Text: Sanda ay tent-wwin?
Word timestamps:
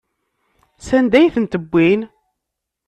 Sanda 0.87 1.15
ay 1.19 1.31
tent-wwin? 1.35 2.01